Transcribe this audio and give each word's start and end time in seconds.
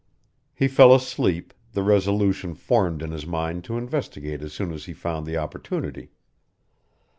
He 0.55 0.67
fell 0.67 0.95
asleep, 0.95 1.53
the 1.73 1.83
resolution 1.83 2.55
formed 2.55 3.03
in 3.03 3.11
his 3.11 3.27
mind 3.27 3.63
to 3.65 3.77
investigate 3.77 4.41
as 4.41 4.51
soon 4.51 4.71
as 4.71 4.85
he 4.85 4.93
found 4.95 5.27
the 5.27 5.37
opportunity. 5.37 6.09